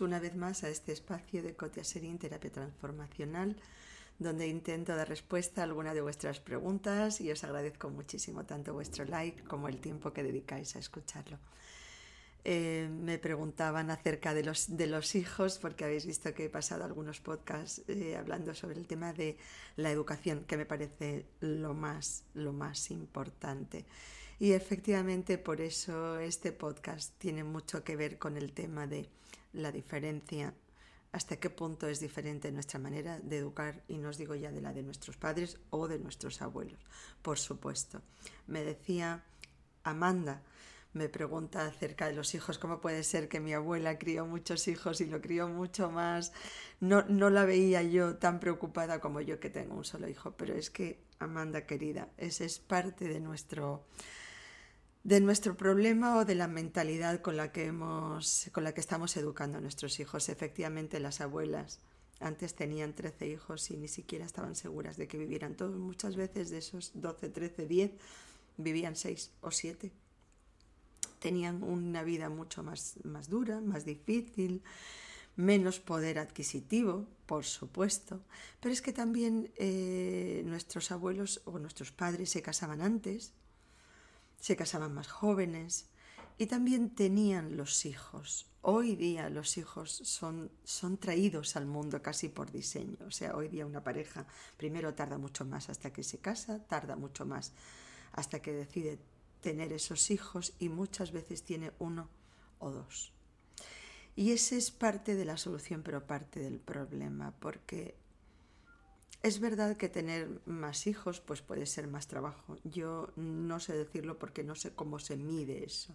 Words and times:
una 0.00 0.20
vez 0.20 0.36
más 0.36 0.62
a 0.62 0.68
este 0.68 0.92
espacio 0.92 1.42
de 1.42 1.56
Cotia 1.56 1.82
Serín 1.82 2.16
Terapia 2.16 2.52
Transformacional, 2.52 3.56
donde 4.16 4.46
intento 4.46 4.94
dar 4.94 5.08
respuesta 5.08 5.60
a 5.60 5.64
alguna 5.64 5.92
de 5.92 6.00
vuestras 6.00 6.38
preguntas 6.38 7.20
y 7.20 7.32
os 7.32 7.42
agradezco 7.42 7.90
muchísimo 7.90 8.44
tanto 8.44 8.74
vuestro 8.74 9.04
like 9.04 9.42
como 9.42 9.66
el 9.68 9.78
tiempo 9.78 10.12
que 10.12 10.22
dedicáis 10.22 10.76
a 10.76 10.78
escucharlo. 10.78 11.38
Eh, 12.44 12.88
me 12.92 13.18
preguntaban 13.18 13.90
acerca 13.90 14.34
de 14.34 14.44
los, 14.44 14.76
de 14.76 14.86
los 14.86 15.16
hijos, 15.16 15.58
porque 15.58 15.84
habéis 15.84 16.06
visto 16.06 16.32
que 16.32 16.44
he 16.44 16.48
pasado 16.48 16.84
algunos 16.84 17.20
podcasts 17.20 17.82
eh, 17.88 18.16
hablando 18.16 18.54
sobre 18.54 18.78
el 18.78 18.86
tema 18.86 19.12
de 19.12 19.36
la 19.76 19.90
educación, 19.90 20.44
que 20.44 20.56
me 20.56 20.66
parece 20.66 21.26
lo 21.40 21.74
más, 21.74 22.22
lo 22.34 22.52
más 22.52 22.92
importante. 22.92 23.84
Y 24.38 24.52
efectivamente 24.52 25.38
por 25.38 25.60
eso 25.60 26.18
este 26.18 26.52
podcast 26.52 27.16
tiene 27.18 27.44
mucho 27.44 27.84
que 27.84 27.96
ver 27.96 28.18
con 28.18 28.36
el 28.36 28.52
tema 28.52 28.86
de 28.86 29.08
la 29.52 29.70
diferencia, 29.70 30.54
hasta 31.12 31.36
qué 31.36 31.50
punto 31.50 31.88
es 31.88 32.00
diferente 32.00 32.50
nuestra 32.50 32.80
manera 32.80 33.20
de 33.20 33.38
educar, 33.38 33.82
y 33.86 33.98
no 33.98 34.08
os 34.08 34.18
digo 34.18 34.34
ya 34.34 34.50
de 34.50 34.62
la 34.62 34.72
de 34.72 34.82
nuestros 34.82 35.16
padres 35.16 35.58
o 35.70 35.86
de 35.86 35.98
nuestros 35.98 36.40
abuelos, 36.40 36.80
por 37.20 37.38
supuesto. 37.38 38.00
Me 38.46 38.64
decía 38.64 39.22
Amanda, 39.84 40.42
me 40.94 41.08
pregunta 41.08 41.66
acerca 41.66 42.06
de 42.06 42.14
los 42.14 42.34
hijos, 42.34 42.58
cómo 42.58 42.80
puede 42.80 43.02
ser 43.02 43.28
que 43.28 43.40
mi 43.40 43.54
abuela 43.54 43.98
crió 43.98 44.26
muchos 44.26 44.68
hijos 44.68 45.00
y 45.00 45.06
lo 45.06 45.20
crió 45.20 45.48
mucho 45.48 45.90
más. 45.90 46.32
No, 46.80 47.02
no 47.08 47.30
la 47.30 47.44
veía 47.44 47.82
yo 47.82 48.16
tan 48.16 48.40
preocupada 48.40 49.00
como 49.00 49.20
yo 49.20 49.40
que 49.40 49.50
tengo 49.50 49.74
un 49.74 49.84
solo 49.84 50.08
hijo, 50.08 50.32
pero 50.36 50.54
es 50.54 50.70
que, 50.70 51.02
Amanda 51.18 51.66
querida, 51.66 52.08
ese 52.18 52.44
es 52.44 52.58
parte 52.58 53.06
de 53.06 53.20
nuestro 53.20 53.86
de 55.04 55.20
nuestro 55.20 55.56
problema 55.56 56.16
o 56.18 56.24
de 56.24 56.34
la 56.34 56.46
mentalidad 56.46 57.20
con 57.20 57.36
la 57.36 57.50
que 57.50 57.66
hemos 57.66 58.48
con 58.52 58.64
la 58.64 58.72
que 58.72 58.80
estamos 58.80 59.16
educando 59.16 59.58
a 59.58 59.60
nuestros 59.60 59.98
hijos. 60.00 60.28
Efectivamente, 60.28 61.00
las 61.00 61.20
abuelas 61.20 61.80
antes 62.20 62.54
tenían 62.54 62.94
13 62.94 63.26
hijos 63.26 63.70
y 63.70 63.76
ni 63.76 63.88
siquiera 63.88 64.24
estaban 64.24 64.54
seguras 64.54 64.96
de 64.96 65.08
que 65.08 65.18
vivieran 65.18 65.56
todos. 65.56 65.76
Muchas 65.76 66.16
veces 66.16 66.50
de 66.50 66.58
esos 66.58 66.92
12, 66.94 67.28
13, 67.30 67.66
10 67.66 67.90
vivían 68.58 68.96
6 68.96 69.32
o 69.40 69.50
7. 69.50 69.90
Tenían 71.18 71.62
una 71.62 72.02
vida 72.02 72.28
mucho 72.28 72.62
más, 72.62 72.94
más 73.04 73.28
dura, 73.28 73.60
más 73.60 73.84
difícil, 73.84 74.62
menos 75.36 75.80
poder 75.80 76.18
adquisitivo, 76.18 77.06
por 77.26 77.44
supuesto, 77.44 78.20
pero 78.60 78.72
es 78.72 78.82
que 78.82 78.92
también 78.92 79.50
eh, 79.56 80.42
nuestros 80.44 80.90
abuelos 80.90 81.40
o 81.44 81.58
nuestros 81.58 81.92
padres 81.92 82.30
se 82.30 82.42
casaban 82.42 82.82
antes, 82.82 83.32
se 84.42 84.56
casaban 84.56 84.92
más 84.92 85.06
jóvenes 85.06 85.86
y 86.36 86.46
también 86.46 86.90
tenían 86.90 87.56
los 87.56 87.86
hijos. 87.86 88.50
Hoy 88.60 88.96
día 88.96 89.30
los 89.30 89.56
hijos 89.56 89.92
son, 89.92 90.50
son 90.64 90.98
traídos 90.98 91.54
al 91.54 91.66
mundo 91.66 92.02
casi 92.02 92.28
por 92.28 92.50
diseño. 92.50 92.96
O 93.06 93.12
sea, 93.12 93.36
hoy 93.36 93.46
día 93.46 93.64
una 93.66 93.84
pareja 93.84 94.26
primero 94.56 94.94
tarda 94.94 95.16
mucho 95.16 95.44
más 95.44 95.70
hasta 95.70 95.92
que 95.92 96.02
se 96.02 96.18
casa, 96.18 96.58
tarda 96.66 96.96
mucho 96.96 97.24
más 97.24 97.52
hasta 98.10 98.42
que 98.42 98.52
decide 98.52 98.98
tener 99.40 99.72
esos 99.72 100.10
hijos 100.10 100.54
y 100.58 100.68
muchas 100.68 101.12
veces 101.12 101.44
tiene 101.44 101.70
uno 101.78 102.08
o 102.58 102.72
dos. 102.72 103.12
Y 104.16 104.32
ese 104.32 104.56
es 104.56 104.72
parte 104.72 105.14
de 105.14 105.24
la 105.24 105.36
solución, 105.36 105.84
pero 105.84 106.04
parte 106.04 106.40
del 106.40 106.58
problema, 106.58 107.32
porque 107.38 107.94
es 109.22 109.38
verdad 109.38 109.76
que 109.76 109.88
tener 109.88 110.40
más 110.46 110.86
hijos 110.86 111.20
pues 111.20 111.42
puede 111.42 111.66
ser 111.66 111.86
más 111.86 112.08
trabajo. 112.08 112.56
Yo 112.64 113.12
no 113.16 113.60
sé 113.60 113.72
decirlo 113.72 114.18
porque 114.18 114.42
no 114.42 114.56
sé 114.56 114.72
cómo 114.74 114.98
se 114.98 115.16
mide 115.16 115.64
eso. 115.64 115.94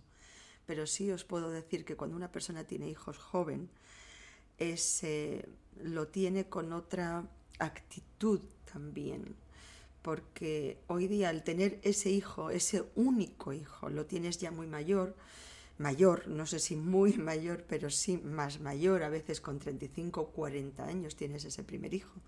Pero 0.65 0.87
sí 0.87 1.11
os 1.11 1.23
puedo 1.25 1.49
decir 1.49 1.83
que 1.85 1.95
cuando 1.95 2.15
una 2.15 2.31
persona 2.31 2.63
tiene 2.63 2.89
hijos 2.89 3.17
joven, 3.17 3.69
lo 5.81 6.07
tiene 6.07 6.47
con 6.47 6.71
otra 6.73 7.25
actitud 7.59 8.41
también. 8.71 9.35
Porque 10.01 10.77
hoy 10.87 11.07
día 11.07 11.29
al 11.29 11.43
tener 11.43 11.79
ese 11.83 12.09
hijo, 12.09 12.49
ese 12.49 12.85
único 12.95 13.51
hijo, 13.51 13.89
lo 13.89 14.05
tienes 14.05 14.37
ya 14.37 14.51
muy 14.51 14.67
mayor, 14.67 15.15
mayor, 15.77 16.29
no 16.29 16.45
sé 16.45 16.59
si 16.59 16.77
muy 16.77 17.13
mayor, 17.17 17.65
pero 17.67 17.89
sí 17.89 18.17
más 18.17 18.61
mayor, 18.61 19.03
a 19.03 19.09
veces 19.09 19.41
con 19.41 19.59
35 19.59 20.21
o 20.21 20.27
40 20.29 20.85
años 20.85 21.17
tienes 21.17 21.43
ese 21.43 21.63
primer 21.63 21.93
hijo 21.93 22.21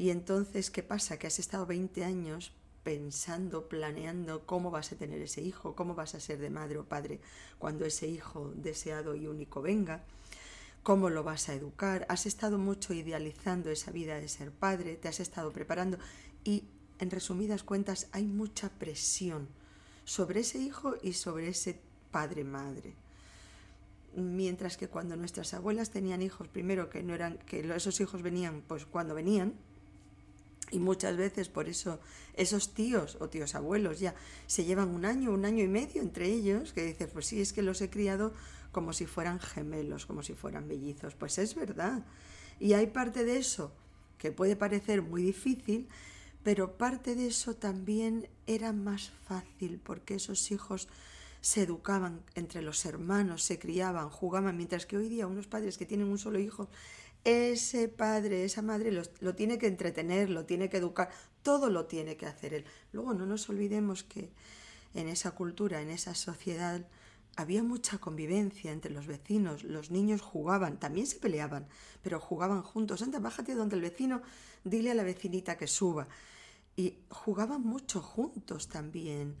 y 0.00 0.08
entonces, 0.08 0.70
¿qué 0.70 0.82
pasa? 0.82 1.18
Que 1.18 1.26
has 1.26 1.38
estado 1.38 1.66
20 1.66 2.06
años 2.06 2.54
pensando, 2.82 3.68
planeando 3.68 4.46
cómo 4.46 4.70
vas 4.70 4.92
a 4.92 4.96
tener 4.96 5.20
ese 5.20 5.42
hijo, 5.42 5.76
cómo 5.76 5.94
vas 5.94 6.14
a 6.14 6.20
ser 6.20 6.38
de 6.38 6.48
madre 6.48 6.78
o 6.78 6.86
padre 6.86 7.20
cuando 7.58 7.84
ese 7.84 8.08
hijo 8.08 8.50
deseado 8.56 9.14
y 9.14 9.26
único 9.26 9.60
venga, 9.60 10.02
cómo 10.82 11.10
lo 11.10 11.22
vas 11.22 11.50
a 11.50 11.54
educar. 11.54 12.06
Has 12.08 12.24
estado 12.24 12.56
mucho 12.56 12.94
idealizando 12.94 13.68
esa 13.68 13.90
vida 13.90 14.18
de 14.18 14.30
ser 14.30 14.52
padre, 14.52 14.96
te 14.96 15.08
has 15.08 15.20
estado 15.20 15.52
preparando 15.52 15.98
y, 16.44 16.64
en 16.98 17.10
resumidas 17.10 17.62
cuentas, 17.62 18.08
hay 18.12 18.24
mucha 18.24 18.70
presión 18.70 19.48
sobre 20.06 20.40
ese 20.40 20.60
hijo 20.60 20.94
y 21.02 21.12
sobre 21.12 21.48
ese 21.48 21.78
padre-madre 22.10 22.94
mientras 24.16 24.76
que 24.76 24.88
cuando 24.88 25.14
nuestras 25.14 25.54
abuelas 25.54 25.90
tenían 25.90 26.20
hijos, 26.22 26.48
primero 26.48 26.90
que 26.90 27.02
no 27.02 27.14
eran 27.14 27.38
que 27.46 27.60
esos 27.76 28.00
hijos 28.00 28.22
venían 28.22 28.62
pues 28.66 28.84
cuando 28.84 29.14
venían, 29.14 29.54
y 30.70 30.78
muchas 30.78 31.16
veces 31.16 31.48
por 31.48 31.68
eso 31.68 32.00
esos 32.34 32.74
tíos 32.74 33.16
o 33.20 33.28
tíos 33.28 33.54
abuelos 33.54 34.00
ya 34.00 34.14
se 34.46 34.64
llevan 34.64 34.88
un 34.88 35.04
año, 35.04 35.32
un 35.32 35.44
año 35.44 35.64
y 35.64 35.68
medio 35.68 36.02
entre 36.02 36.26
ellos, 36.26 36.72
que 36.72 36.84
dices, 36.84 37.08
pues 37.12 37.26
sí, 37.26 37.40
es 37.40 37.52
que 37.52 37.62
los 37.62 37.80
he 37.80 37.90
criado 37.90 38.32
como 38.72 38.92
si 38.92 39.06
fueran 39.06 39.40
gemelos, 39.40 40.06
como 40.06 40.22
si 40.22 40.34
fueran 40.34 40.68
bellizos. 40.68 41.14
Pues 41.14 41.38
es 41.38 41.54
verdad. 41.54 42.04
Y 42.58 42.74
hay 42.74 42.86
parte 42.86 43.24
de 43.24 43.38
eso 43.38 43.72
que 44.18 44.32
puede 44.32 44.54
parecer 44.54 45.02
muy 45.02 45.22
difícil, 45.22 45.88
pero 46.42 46.76
parte 46.76 47.14
de 47.14 47.26
eso 47.26 47.54
también 47.54 48.28
era 48.46 48.72
más 48.72 49.10
fácil 49.26 49.80
porque 49.82 50.14
esos 50.14 50.50
hijos 50.50 50.88
se 51.40 51.62
educaban 51.62 52.22
entre 52.34 52.62
los 52.62 52.84
hermanos, 52.84 53.42
se 53.42 53.58
criaban, 53.58 54.10
jugaban, 54.10 54.56
mientras 54.56 54.86
que 54.86 54.98
hoy 54.98 55.08
día 55.08 55.26
unos 55.26 55.46
padres 55.46 55.78
que 55.78 55.86
tienen 55.86 56.08
un 56.08 56.18
solo 56.18 56.38
hijo 56.38 56.68
ese 57.24 57.88
padre, 57.88 58.44
esa 58.44 58.62
madre 58.62 58.92
lo, 58.92 59.34
tiene 59.34 59.58
que 59.58 59.66
entretener, 59.66 60.30
lo 60.30 60.46
tiene 60.46 60.68
que 60.68 60.78
educar, 60.78 61.10
todo 61.42 61.70
lo 61.70 61.86
tiene 61.86 62.16
que 62.16 62.26
hacer 62.26 62.54
él. 62.54 62.64
Luego 62.92 63.14
no 63.14 63.26
nos 63.26 63.48
olvidemos 63.48 64.04
que 64.04 64.32
en 64.94 65.08
esa 65.08 65.32
cultura, 65.32 65.82
en 65.82 65.90
esa 65.90 66.14
sociedad, 66.14 66.86
había 67.36 67.62
mucha 67.62 67.98
convivencia 67.98 68.72
entre 68.72 68.92
los 68.92 69.06
vecinos, 69.06 69.64
los 69.64 69.90
niños 69.90 70.20
jugaban, 70.20 70.78
también 70.78 71.06
se 71.06 71.18
peleaban, 71.18 71.68
pero 72.02 72.20
jugaban 72.20 72.62
juntos. 72.62 73.02
Anda, 73.02 73.18
bájate 73.18 73.54
donde 73.54 73.76
el 73.76 73.82
vecino, 73.82 74.22
dile 74.64 74.90
a 74.90 74.94
la 74.94 75.04
vecinita 75.04 75.56
que 75.56 75.66
suba. 75.66 76.08
Y 76.76 76.98
jugaban 77.08 77.62
mucho 77.62 78.02
juntos 78.02 78.68
también 78.68 79.36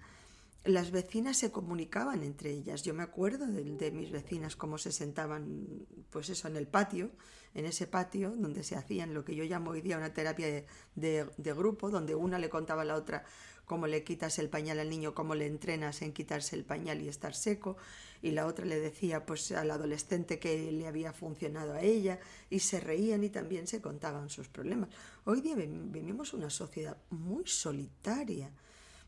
las 0.64 0.90
vecinas 0.90 1.38
se 1.38 1.50
comunicaban 1.50 2.22
entre 2.22 2.50
ellas. 2.50 2.82
Yo 2.82 2.92
me 2.92 3.02
acuerdo 3.02 3.46
de, 3.46 3.90
mis 3.90 4.10
vecinas 4.10 4.56
cómo 4.56 4.76
se 4.76 4.92
sentaban, 4.92 5.86
pues 6.10 6.28
eso, 6.28 6.48
en 6.48 6.56
el 6.56 6.66
patio, 6.66 7.10
en 7.54 7.64
ese 7.64 7.86
patio 7.86 8.32
donde 8.36 8.62
se 8.62 8.76
hacían 8.76 9.14
lo 9.14 9.24
que 9.24 9.34
yo 9.34 9.44
llamo 9.44 9.70
hoy 9.70 9.80
día 9.80 9.96
una 9.96 10.12
terapia 10.12 10.64
de, 10.94 11.54
grupo, 11.54 11.90
donde 11.90 12.14
una 12.14 12.38
le 12.38 12.50
contaba 12.50 12.82
a 12.82 12.84
la 12.84 12.96
otra 12.96 13.24
cómo 13.64 13.86
le 13.86 14.02
quitas 14.02 14.38
el 14.40 14.50
pañal 14.50 14.80
al 14.80 14.90
niño, 14.90 15.14
cómo 15.14 15.34
le 15.34 15.46
entrenas 15.46 16.02
en 16.02 16.12
quitarse 16.12 16.56
el 16.56 16.64
pañal 16.64 17.00
y 17.00 17.08
estar 17.08 17.34
seco, 17.34 17.76
y 18.20 18.32
la 18.32 18.46
otra 18.46 18.66
le 18.66 18.80
decía 18.80 19.24
pues 19.24 19.52
al 19.52 19.70
adolescente 19.70 20.40
que 20.40 20.72
le 20.72 20.88
había 20.88 21.12
funcionado 21.12 21.74
a 21.74 21.80
ella, 21.80 22.18
y 22.50 22.58
se 22.58 22.80
reían 22.80 23.22
y 23.22 23.30
también 23.30 23.68
se 23.68 23.80
contaban 23.80 24.28
sus 24.28 24.48
problemas. 24.48 24.90
Hoy 25.24 25.40
día 25.40 25.54
vivimos 25.54 26.34
una 26.34 26.50
sociedad 26.50 26.96
muy 27.10 27.46
solitaria 27.46 28.50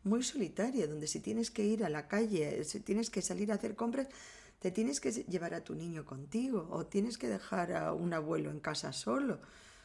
muy 0.05 0.23
solitaria, 0.23 0.87
donde 0.87 1.07
si 1.07 1.21
tienes 1.21 1.51
que 1.51 1.65
ir 1.65 1.85
a 1.85 1.89
la 1.89 2.09
calle, 2.09 2.65
si 2.65 2.81
tienes 2.81 3.11
que 3.11 3.23
salir 3.23 3.53
a 3.53 3.57
hacer 3.57 3.77
compras, 3.77 4.09
te 4.59 4.71
tienes 4.71 5.01
que 5.01 5.11
llevar 5.11 5.55
a 5.55 5.65
tu 5.65 5.75
niño 5.75 6.05
contigo 6.05 6.69
o 6.71 6.87
tienes 6.87 7.19
que 7.19 7.29
dejar 7.29 7.73
a 7.73 7.93
un 7.93 8.15
abuelo 8.15 8.51
en 8.51 8.61
casa 8.61 8.93
solo, 8.93 9.41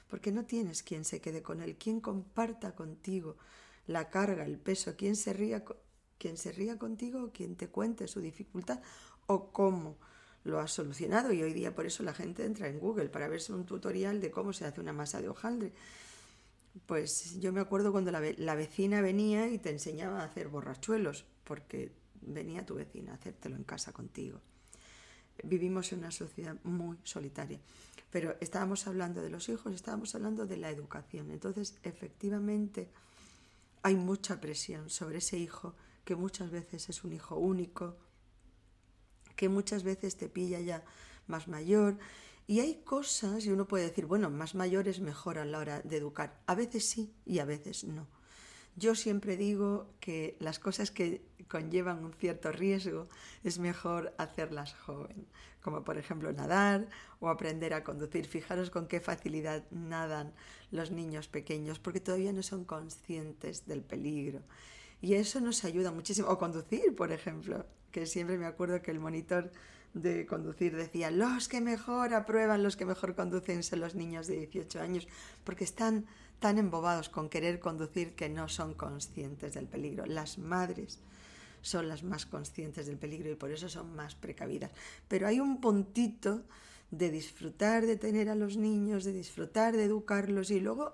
porque 0.07 0.31
no 0.31 0.45
tienes 0.45 0.83
quien 0.83 1.03
se 1.03 1.19
quede 1.19 1.41
con 1.41 1.61
él, 1.61 1.77
quien 1.77 1.99
comparta 1.99 2.75
contigo 2.75 3.37
la 3.87 4.09
carga, 4.09 4.45
el 4.45 4.59
peso, 4.59 4.95
quien 4.95 5.15
se 5.15 5.33
ría, 5.33 5.63
quien 6.17 6.37
se 6.37 6.51
ría 6.51 6.77
contigo, 6.77 7.31
quien 7.33 7.55
te 7.55 7.69
cuente 7.69 8.07
su 8.07 8.21
dificultad 8.21 8.81
o 9.25 9.51
cómo 9.51 9.97
lo 10.43 10.59
ha 10.59 10.67
solucionado. 10.67 11.31
Y 11.33 11.41
hoy 11.43 11.53
día 11.53 11.73
por 11.73 11.85
eso 11.85 12.03
la 12.03 12.13
gente 12.13 12.45
entra 12.45 12.67
en 12.67 12.79
Google 12.79 13.09
para 13.09 13.27
verse 13.27 13.53
un 13.53 13.65
tutorial 13.65 14.21
de 14.21 14.31
cómo 14.31 14.53
se 14.53 14.65
hace 14.65 14.81
una 14.81 14.93
masa 14.93 15.21
de 15.21 15.29
hojaldre. 15.29 15.73
Pues 16.85 17.39
yo 17.39 17.51
me 17.53 17.61
acuerdo 17.61 17.91
cuando 17.91 18.11
la, 18.11 18.55
vecina 18.55 19.01
venía 19.01 19.47
y 19.47 19.57
te 19.57 19.69
enseñaba 19.69 20.21
a 20.21 20.25
hacer 20.25 20.49
borrachuelos, 20.49 21.25
porque 21.43 21.91
venía 22.21 22.65
tu 22.65 22.75
vecina 22.75 23.13
a 23.13 23.15
hacértelo 23.15 23.55
en 23.55 23.63
casa 23.63 23.91
contigo. 23.91 24.41
Vivimos 25.43 25.91
en 25.91 25.99
una 25.99 26.11
sociedad 26.11 26.57
muy 26.63 26.97
solitaria, 27.03 27.59
pero 28.11 28.35
estábamos 28.41 28.87
hablando 28.87 29.21
de 29.21 29.29
los 29.29 29.49
hijos, 29.49 29.73
estábamos 29.73 30.13
hablando 30.15 30.45
de 30.45 30.57
la 30.57 30.69
educación. 30.69 31.31
Entonces, 31.31 31.77
efectivamente, 31.83 32.89
hay 33.83 33.95
mucha 33.95 34.41
presión 34.41 34.89
sobre 34.89 35.19
ese 35.19 35.37
hijo 35.37 35.75
que 36.03 36.15
muchas 36.15 36.51
veces 36.51 36.89
es 36.89 37.03
un 37.03 37.13
hijo 37.13 37.37
único, 37.37 37.97
que 39.35 39.49
muchas 39.49 39.83
veces 39.83 40.17
te 40.17 40.29
pilla 40.29 40.59
ya 40.59 40.83
más 41.27 41.47
mayor 41.47 41.97
Y 42.47 42.61
hay 42.61 42.75
cosas, 42.75 43.45
y 43.45 43.51
uno 43.51 43.67
puede 43.67 43.83
decir, 43.83 44.05
bueno, 44.05 44.29
más 44.29 44.55
mayor 44.55 44.87
es 44.87 45.01
mejor 45.01 45.37
a 45.37 45.43
la 45.43 45.59
hora 45.59 45.81
de 45.81 45.97
educar. 45.97 46.39
A 46.47 46.55
veces 46.55 46.85
sí 46.85 47.13
y 47.25 47.39
a 47.39 47.45
veces 47.45 47.83
no. 47.83 48.07
Yo 48.77 48.95
siempre 48.95 49.35
digo 49.35 49.89
que 49.99 50.37
las 50.39 50.57
cosas 50.57 50.89
que 50.89 51.25
conllevan 51.49 52.05
un 52.05 52.13
cierto 52.13 52.51
riesgo 52.51 53.09
es 53.43 53.59
mejor 53.59 54.13
hacerlas 54.17 54.73
joven, 54.75 55.27
como 55.61 55.83
por 55.83 55.97
ejemplo 55.97 56.31
nadar 56.31 56.87
o 57.19 57.29
aprender 57.29 57.73
a 57.73 57.83
conducir. 57.83 58.27
Fijaros 58.27 58.69
con 58.69 58.87
qué 58.87 59.01
facilidad 59.01 59.65
nadan 59.71 60.31
los 60.71 60.91
niños 60.91 61.27
pequeños 61.27 61.79
porque 61.79 61.99
todavía 61.99 62.31
no 62.33 62.43
son 62.43 62.65
conscientes 62.65 63.65
del 63.65 63.81
peligro. 63.81 64.41
Y 65.01 65.15
eso 65.15 65.41
nos 65.41 65.65
ayuda 65.65 65.91
muchísimo. 65.91 66.29
O 66.29 66.37
conducir, 66.37 66.95
por 66.95 67.11
ejemplo, 67.11 67.65
que 67.91 68.05
siempre 68.05 68.37
me 68.37 68.45
acuerdo 68.45 68.81
que 68.81 68.91
el 68.91 68.99
monitor 68.99 69.51
de 70.01 70.25
conducir 70.25 70.75
decía, 70.75 71.11
los 71.11 71.47
que 71.47 71.61
mejor 71.61 72.13
aprueban, 72.13 72.63
los 72.63 72.75
que 72.77 72.85
mejor 72.85 73.15
conducen 73.15 73.63
son 73.63 73.79
los 73.79 73.95
niños 73.95 74.27
de 74.27 74.37
18 74.37 74.81
años, 74.81 75.07
porque 75.43 75.63
están 75.63 76.05
tan 76.39 76.57
embobados 76.57 77.09
con 77.09 77.29
querer 77.29 77.59
conducir 77.59 78.13
que 78.13 78.29
no 78.29 78.47
son 78.47 78.73
conscientes 78.73 79.53
del 79.53 79.67
peligro. 79.67 80.05
Las 80.05 80.37
madres 80.37 80.99
son 81.61 81.89
las 81.89 82.03
más 82.03 82.25
conscientes 82.25 82.85
del 82.85 82.97
peligro 82.97 83.31
y 83.31 83.35
por 83.35 83.51
eso 83.51 83.69
son 83.69 83.95
más 83.95 84.15
precavidas. 84.15 84.71
Pero 85.07 85.27
hay 85.27 85.39
un 85.39 85.59
puntito 85.59 86.43
de 86.91 87.11
disfrutar 87.11 87.85
de 87.85 87.97
tener 87.97 88.29
a 88.29 88.35
los 88.35 88.55
niños, 88.55 89.03
de 89.03 89.13
disfrutar 89.13 89.75
de 89.75 89.83
educarlos 89.83 90.51
y 90.51 90.59
luego, 90.59 90.93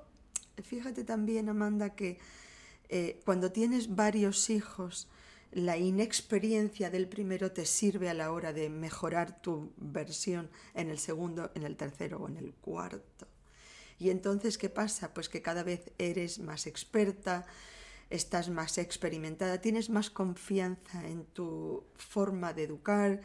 fíjate 0.64 1.04
también, 1.04 1.50
Amanda, 1.50 1.94
que 1.94 2.20
eh, 2.90 3.20
cuando 3.26 3.52
tienes 3.52 3.96
varios 3.96 4.50
hijos, 4.50 5.08
la 5.54 5.78
inexperiencia 5.78 6.90
del 6.90 7.08
primero 7.08 7.52
te 7.52 7.66
sirve 7.66 8.10
a 8.10 8.14
la 8.14 8.32
hora 8.32 8.54
de 8.54 8.70
mejorar 8.70 9.42
tu 9.42 9.72
versión 9.78 10.50
en 10.74 10.90
el 10.90 11.00
segundo, 11.00 11.52
en 11.54 11.64
el 11.64 11.78
tercero 11.78 12.18
o 12.18 12.28
en 12.28 12.38
el 12.38 12.54
cuarto. 12.54 13.28
Y 14.00 14.10
entonces, 14.10 14.58
¿qué 14.58 14.70
pasa? 14.70 15.14
Pues 15.14 15.30
que 15.30 15.42
cada 15.42 15.64
vez 15.64 15.92
eres 15.98 16.40
más 16.40 16.66
experta, 16.66 17.46
estás 18.10 18.50
más 18.50 18.78
experimentada, 18.78 19.62
tienes 19.62 19.90
más 19.90 20.10
confianza 20.10 21.08
en 21.08 21.26
tu 21.26 21.84
forma 21.96 22.54
de 22.54 22.64
educar, 22.64 23.22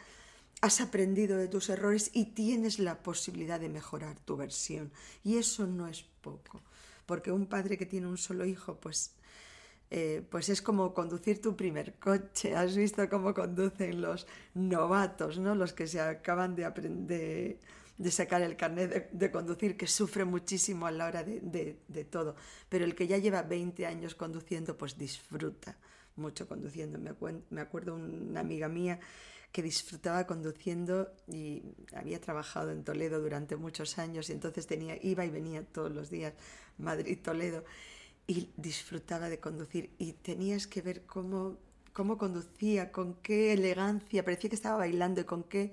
has 0.61 0.81
aprendido 0.81 1.37
de 1.37 1.49
tus 1.49 1.71
errores 1.71 2.11
y 2.13 2.27
tienes 2.27 2.79
la 2.79 3.03
posibilidad 3.03 3.59
de 3.59 3.69
mejorar 3.69 4.19
tu 4.21 4.37
versión. 4.37 4.93
Y 5.25 5.39
eso 5.39 5.67
no 5.67 5.89
es 5.89 6.05
poco, 6.21 6.63
porque 7.07 7.33
un 7.33 7.47
padre 7.47 7.79
que 7.79 7.87
tiene 7.87 8.07
un 8.07 8.19
solo 8.19 8.45
hijo, 8.45 8.79
pues 8.81 9.13
eh, 9.91 10.23
pues 10.29 10.49
es 10.49 10.61
como 10.61 10.93
conducir 10.93 11.41
tu 11.41 11.57
primer 11.57 11.95
coche. 11.95 12.55
Has 12.57 12.77
visto 12.77 13.09
cómo 13.09 13.35
conducen 13.35 14.01
los 14.01 14.27
novatos, 14.55 15.39
¿no? 15.39 15.55
Los 15.55 15.73
que 15.73 15.87
se 15.87 16.01
acaban 16.01 16.55
de 16.55 16.65
aprender 16.65 17.59
de 17.99 18.13
sacar 18.13 18.43
el 18.43 18.57
carnet 18.57 19.11
de, 19.11 19.31
conducir, 19.31 19.77
que 19.77 19.89
sufre 19.89 20.25
muchísimo 20.25 20.87
a 20.87 20.93
la 20.93 21.07
hora 21.07 21.25
de, 21.25 22.07
todo. 22.09 22.37
Pero 22.69 22.85
el 22.85 22.95
que 22.95 23.09
ya 23.09 23.19
lleva 23.19 23.43
20 23.43 23.87
años 23.87 24.15
conduciendo, 24.15 24.79
pues 24.79 24.97
disfruta 24.97 25.77
mucho 26.15 26.47
conduciendo. 26.47 26.99
Me, 26.99 27.13
me 27.51 27.61
acuerdo 27.61 27.97
una 27.97 28.39
amiga 28.39 28.69
mía 28.69 29.01
que 29.51 29.63
disfrutaba 29.63 30.27
conduciendo 30.27 31.13
y 31.27 31.63
había 31.93 32.21
trabajado 32.21 32.71
en 32.71 32.85
Toledo 32.85 33.21
durante 33.21 33.57
muchos 33.57 33.99
años 33.99 34.29
y 34.31 34.33
entonces 34.33 34.67
tenía, 34.67 34.97
iba 35.03 35.25
y 35.25 35.31
venía 35.31 35.65
todos 35.65 35.91
los 35.91 36.11
días 36.11 36.35
Madrid-Toledo 36.77 37.65
y 38.29 38.51
disfrutaba 38.59 39.31
de 39.31 39.41
conducir 39.41 39.91
y 39.99 40.13
tenías 40.13 40.67
que 40.67 40.83
ver 40.83 41.07
cómo, 41.07 41.57
cómo 41.95 42.19
conducía, 42.19 42.93
con 42.93 43.15
qué 43.15 43.55
elegancia, 43.55 44.23
parecía 44.23 44.51
que 44.51 44.57
estaba 44.57 44.77
bailando 44.77 45.23
y 45.23 45.25
con 45.25 45.45
qué, 45.45 45.73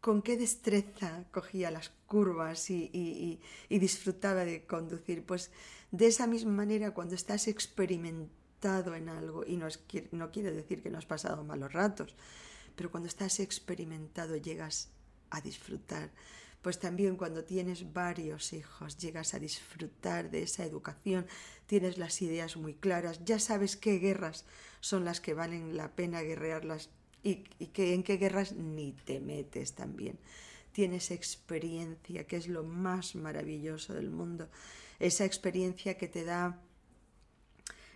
con 0.00 0.20
qué 0.20 0.36
destreza 0.36 1.24
cogía 1.30 1.70
las 1.70 1.90
curvas 2.06 2.70
y, 2.70 3.40
disfrutaba 3.70 4.44
de 4.44 4.66
conducir. 4.66 5.24
Pues 5.24 5.52
de 5.92 6.08
esa 6.08 6.26
misma 6.26 6.50
manera, 6.52 6.92
cuando 6.92 7.14
estás 7.14 7.46
experimentado 7.46 8.96
en 8.96 9.08
algo, 9.08 9.44
y 9.46 9.56
no, 9.56 9.68
es, 9.68 9.80
no 10.10 10.32
quiere 10.32 10.50
decir 10.50 10.82
que 10.82 10.90
no 10.90 10.98
has 10.98 11.06
pasado 11.06 11.44
malos 11.44 11.72
ratos, 11.72 12.16
pero 12.74 12.90
cuando 12.90 13.08
estás 13.08 13.38
experimentado 13.38 14.36
llegas 14.36 14.90
a 15.30 15.40
disfrutar 15.40 16.10
pues 16.66 16.80
también 16.80 17.14
cuando 17.14 17.44
tienes 17.44 17.92
varios 17.92 18.52
hijos 18.52 18.98
llegas 18.98 19.34
a 19.34 19.38
disfrutar 19.38 20.32
de 20.32 20.42
esa 20.42 20.64
educación, 20.64 21.24
tienes 21.66 21.96
las 21.96 22.20
ideas 22.22 22.56
muy 22.56 22.74
claras, 22.74 23.24
ya 23.24 23.38
sabes 23.38 23.76
qué 23.76 24.00
guerras 24.00 24.44
son 24.80 25.04
las 25.04 25.20
que 25.20 25.32
valen 25.32 25.76
la 25.76 25.94
pena 25.94 26.22
guerrearlas 26.22 26.90
y, 27.22 27.44
que 27.68 27.94
en 27.94 28.02
qué 28.02 28.16
guerras 28.16 28.50
ni 28.50 28.90
te 28.90 29.20
metes 29.20 29.76
también. 29.76 30.18
Tienes 30.72 31.12
experiencia, 31.12 32.26
que 32.26 32.36
es 32.36 32.48
lo 32.48 32.64
más 32.64 33.14
maravilloso 33.14 33.94
del 33.94 34.10
mundo, 34.10 34.50
esa 34.98 35.24
experiencia 35.24 35.96
que 35.96 36.08
te 36.08 36.24
da 36.24 36.60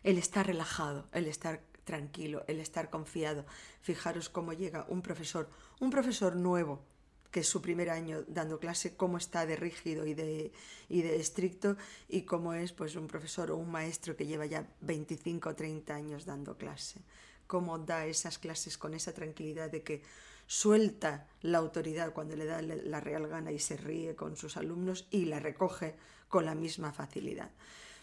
el 0.04 0.16
estar 0.16 0.46
relajado, 0.46 1.08
el 1.10 1.26
estar 1.26 1.60
tranquilo, 1.82 2.44
el 2.46 2.60
estar 2.60 2.88
confiado. 2.88 3.46
Fijaros 3.80 4.28
cómo 4.28 4.52
llega 4.52 4.86
un 4.88 5.02
profesor, 5.02 5.50
un 5.80 5.90
profesor 5.90 6.36
nuevo, 6.36 6.84
que 7.30 7.40
es 7.40 7.48
su 7.48 7.62
primer 7.62 7.90
año 7.90 8.24
dando 8.26 8.58
clase, 8.58 8.96
cómo 8.96 9.18
está 9.18 9.46
de 9.46 9.56
rígido 9.56 10.06
y 10.06 10.14
de, 10.14 10.52
y 10.88 11.02
de 11.02 11.16
estricto 11.16 11.76
y 12.08 12.22
cómo 12.22 12.54
es 12.54 12.72
pues 12.72 12.96
un 12.96 13.06
profesor 13.06 13.50
o 13.50 13.56
un 13.56 13.70
maestro 13.70 14.16
que 14.16 14.26
lleva 14.26 14.46
ya 14.46 14.66
25 14.80 15.48
o 15.48 15.54
30 15.54 15.94
años 15.94 16.24
dando 16.24 16.56
clase. 16.56 17.00
Cómo 17.46 17.78
da 17.78 18.06
esas 18.06 18.38
clases 18.38 18.78
con 18.78 18.94
esa 18.94 19.12
tranquilidad 19.12 19.70
de 19.70 19.82
que 19.82 20.02
suelta 20.46 21.28
la 21.42 21.58
autoridad 21.58 22.12
cuando 22.12 22.34
le 22.34 22.44
da 22.44 22.60
la 22.60 23.00
real 23.00 23.28
gana 23.28 23.52
y 23.52 23.60
se 23.60 23.76
ríe 23.76 24.16
con 24.16 24.36
sus 24.36 24.56
alumnos 24.56 25.06
y 25.10 25.26
la 25.26 25.38
recoge 25.38 25.94
con 26.28 26.44
la 26.44 26.54
misma 26.54 26.92
facilidad. 26.92 27.50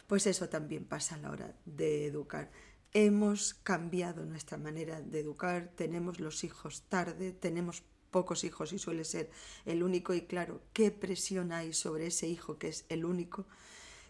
Pues 0.08 0.28
eso 0.28 0.48
también 0.48 0.86
pasa 0.86 1.16
a 1.16 1.18
la 1.18 1.32
hora 1.32 1.54
de 1.66 2.06
educar. 2.06 2.50
Hemos 2.94 3.54
cambiado 3.54 4.26
nuestra 4.26 4.58
manera 4.58 5.02
de 5.02 5.20
educar, 5.20 5.72
tenemos 5.76 6.22
los 6.22 6.46
hijos 6.46 6.84
tarde, 6.84 7.34
tenemos 7.34 7.84
pocos 8.18 8.44
hijos 8.44 8.74
y 8.74 8.80
suele 8.80 9.04
ser 9.04 9.30
el 9.68 9.84
único 9.84 10.16
y 10.16 10.22
claro, 10.22 10.60
qué 10.74 10.90
presión 10.90 11.52
hay 11.52 11.72
sobre 11.72 12.08
ese 12.08 12.28
hijo 12.28 12.58
que 12.58 12.70
es 12.70 12.84
el 12.90 13.06
único, 13.06 13.46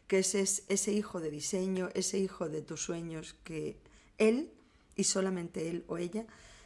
que 0.07 0.19
es 0.19 0.33
ese 0.33 0.94
hijo 0.94 1.19
de 1.19 1.30
diseño, 1.30 1.89
ese 1.94 2.18
hijo 2.18 2.48
de 2.48 2.62
tus 2.62 2.83
sueños, 2.83 3.36
que 3.44 3.75
él 4.18 4.50
y 4.95 5.04
solamente 5.04 5.69
él 5.69 5.83
o 5.88 5.98
ella 5.98 6.25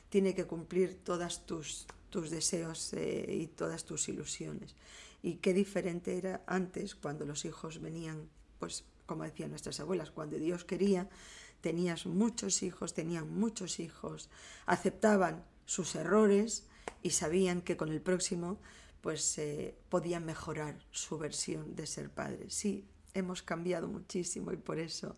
tiene 0.09 0.35
que 0.35 0.45
cumplir 0.45 0.99
todas 1.03 1.47
tus, 1.47 1.87
tus 2.11 2.29
deseos 2.29 2.93
eh, 2.93 3.25
y 3.27 3.47
todas 3.47 3.85
tus 3.85 4.07
ilusiones. 4.07 4.75
Y 5.23 5.37
qué 5.37 5.55
diferente 5.55 6.19
era 6.19 6.43
antes 6.45 6.93
cuando 6.93 7.25
los 7.25 7.43
hijos 7.45 7.81
venían, 7.81 8.29
pues 8.59 8.83
como 9.07 9.23
decían 9.23 9.49
nuestras 9.49 9.79
abuelas, 9.79 10.11
cuando 10.11 10.37
Dios 10.37 10.63
quería, 10.63 11.09
tenías 11.61 12.05
muchos 12.05 12.61
hijos, 12.61 12.93
tenían 12.93 13.33
muchos 13.33 13.79
hijos, 13.79 14.29
aceptaban 14.67 15.43
sus 15.65 15.95
errores, 15.95 16.67
y 17.01 17.11
sabían 17.11 17.61
que 17.61 17.77
con 17.77 17.89
el 17.89 18.01
próximo 18.01 18.59
pues 19.01 19.37
eh, 19.39 19.75
podían 19.89 20.25
mejorar 20.25 20.77
su 20.91 21.17
versión 21.17 21.75
de 21.75 21.87
ser 21.87 22.09
padres. 22.09 22.53
Sí, 22.53 22.85
hemos 23.13 23.41
cambiado 23.41 23.87
muchísimo 23.87 24.51
y 24.51 24.57
por 24.57 24.79
eso 24.79 25.15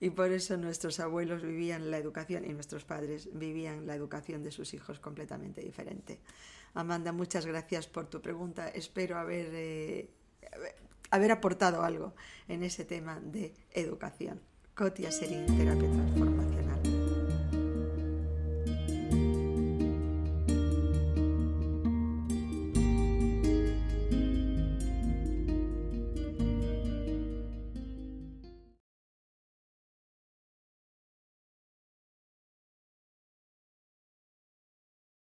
y 0.00 0.10
por 0.10 0.30
eso 0.30 0.56
nuestros 0.56 1.00
abuelos 1.00 1.42
vivían 1.42 1.90
la 1.90 1.98
educación 1.98 2.44
y 2.44 2.52
nuestros 2.52 2.84
padres 2.84 3.30
vivían 3.32 3.86
la 3.86 3.94
educación 3.94 4.42
de 4.42 4.50
sus 4.50 4.74
hijos 4.74 4.98
completamente 5.00 5.62
diferente. 5.62 6.20
Amanda, 6.74 7.12
muchas 7.12 7.46
gracias 7.46 7.86
por 7.86 8.06
tu 8.06 8.20
pregunta. 8.20 8.68
Espero 8.68 9.16
haber, 9.16 9.48
eh, 9.52 10.10
haber 11.10 11.32
aportado 11.32 11.82
algo 11.82 12.14
en 12.48 12.62
ese 12.62 12.84
tema 12.84 13.18
de 13.20 13.54
educación. 13.72 14.42
Cotia 14.74 15.10
Serín, 15.10 15.46
terapia 15.56 15.90
transformadora. 15.90 16.35